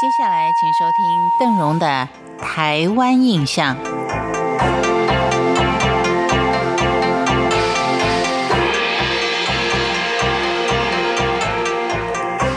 [0.00, 2.08] 接下来，请收听邓荣的
[2.40, 3.74] 《台湾印象》。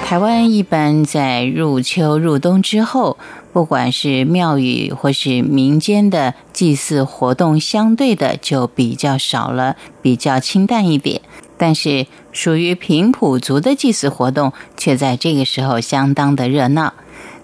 [0.06, 3.18] 台湾一般在入秋入冬之后，
[3.52, 11.20] 不管是庙宇或是民间的祭祀活动，相对的就比较少了，比较清淡一点。
[11.58, 16.94] 但是属于平埔族的祭祀活动，却在这个时候相当的热闹。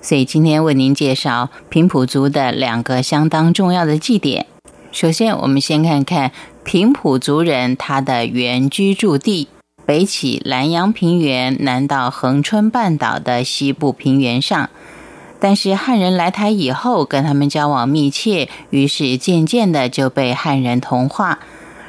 [0.02, 4.46] 所以今天为您介绍平埔族的两个相当重要的祭典。
[4.92, 6.32] 首先，我们先看看
[6.64, 9.48] 平埔族人他的原居住地。
[9.86, 14.70] 北起南阳平原，南到恒春半岛的西部平原上。
[15.40, 21.40] 但是汉人来台以后，跟他们交往密切，于是渐渐的就被汉人同化。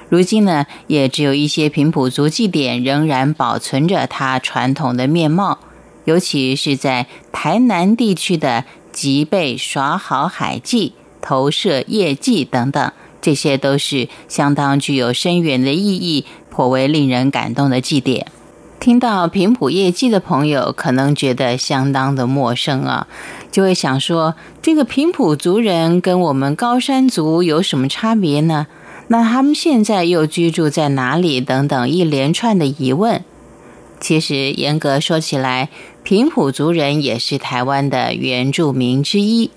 [0.09, 5.59] 如今呢，也只有一些平埔族祭典仍然保存着它传统的面貌，
[6.05, 12.93] 尤其是在台南地区的吉贝耍好海祭、投射夜祭等等。
[13.21, 18.27] 这些都是相当具有深远的意义，颇为令人感动的祭典。
[18.81, 23.09] 听到平埔夜祭的朋友，可能觉得相当的陌生啊，
[23.51, 28.69] 就会想说：这个平埔族人跟我们高山族有什么差别呢？
[29.09, 31.41] 那他们现在又居住在哪里？
[31.41, 33.25] 等等一连串的疑问。
[34.01, 35.69] 其实严格说起来，
[36.03, 39.51] 平埔族人也是台湾的原住民之一。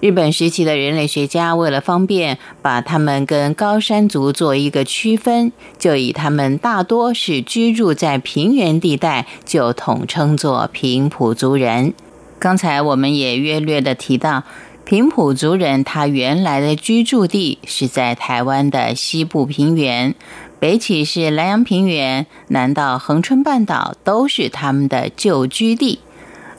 [0.00, 11.92] 日本时期的人类学家为了方便把他们跟高山族做一个区分，就以他们大多是居住在平原地带，就统称作平埔族人。
[12.38, 14.44] 刚才我们也约略的提到，
[14.84, 20.14] 平埔族人他原来的居住地是在台湾的西部平原，
[20.58, 26.00] 北起是南阳平原，南到恒春半岛，都是他们的旧居地。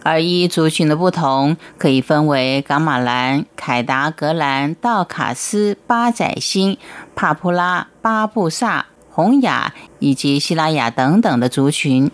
[0.03, 6.77] 而依族群的不同，可以分为噶玛兰、凯达格兰、道卡斯、巴仔星、
[7.14, 12.09] 帕普拉、巴布萨、洪雅以及希拉雅等等的族群。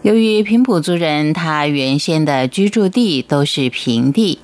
[0.00, 4.40] 由于平埔族人他原先的居住地都是平地，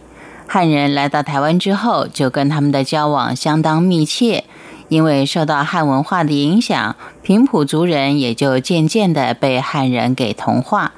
[0.49, 4.45] 汉人来到台湾之后，就跟他们的交往相当密切。
[4.89, 10.93] 因为受到汉文化的影响，平埔族人也就渐渐的被汉人给同化。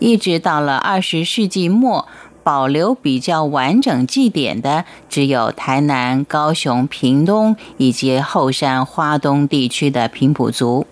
[0.00, 2.08] 一直到了二十世纪末，
[2.42, 10.84] 保留比较完整祭典的只有台南、高雄、屏东以及后山花东地区的平埔族。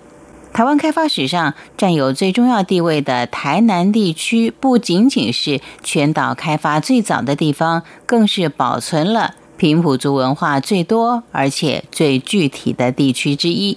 [0.54, 13.76] 台湾开发史上占有最重要地位的台南地区，不仅仅是全岛开发最早的地方，更是保存了平埔族文化最多而且最具体的地区之一。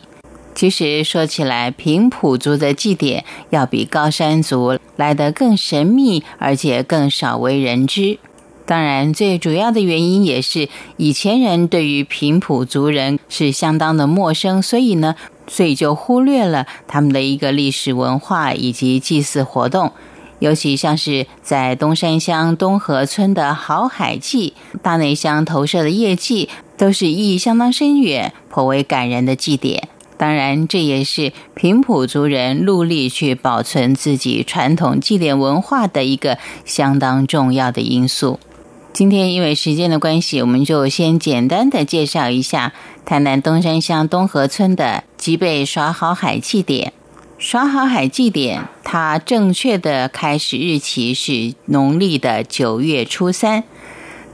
[0.53, 8.19] 其实说起来，平埔族的祭典要比高山族来得更神秘，而且更少为人知。
[8.67, 15.15] 当然，最主要的原因也是以前人对于平埔族人是相当的陌生，所以呢，
[15.47, 19.91] 所以就忽略了他们的一个历史文化以及祭祀活动。
[20.39, 24.53] 尤其像是在东山乡东河村的好海祭、
[24.83, 26.47] 大内乡投射的夜祭，
[26.77, 29.89] 都是意义相当深远、颇为感人的祭典。
[30.15, 38.39] 当然，这也是平埔族人努力去保存自己传统祭典文化的一个相当重要的因素。
[38.93, 42.73] 今天因为时间的关系，我们就先简单的介绍一下
[43.05, 46.93] 台南东山乡东河村的即被耍好海祭典。
[47.39, 53.63] 耍好海祭典，它正确的开始日期是农历的九月初三，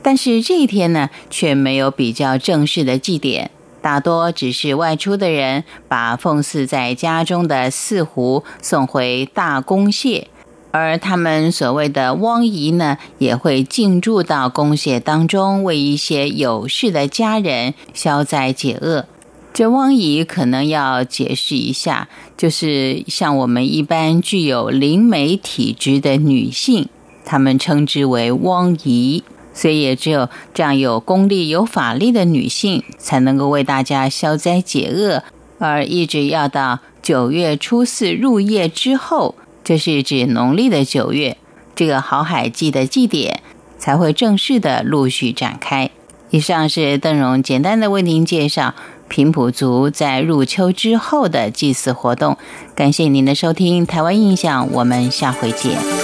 [0.02, 3.52] 但是这一天呢，却没有比较正式的祭典。
[3.82, 10.30] 大多只是外出的人把奉祀在家中的四壶送回大公蟹，
[10.72, 19.06] 而他们所谓的汪姨呢，也会进驻到公蟹当中，为一些有事的家人消灾解厄。
[19.54, 26.90] 这汪姨可能要解释一下，就是像我们一般具有灵媒体质的女性，
[27.24, 29.24] 他们称之为汪姨。
[29.56, 35.24] 所以也只有这样有功力、有法力的女性，才能够为大家消灾解厄。
[35.60, 41.38] 而一直要到九月初四入夜之后，这是指农历的九月，
[41.76, 43.42] 这个好海祭的祭典
[43.78, 45.92] 才会正式的陆续展开。
[46.32, 48.74] 以上是邓荣简单的为您介绍
[49.14, 52.36] 平埔族在入秋之后的祭祀活动。
[52.74, 56.03] 感谢您的收听，台湾印象，我们下回见。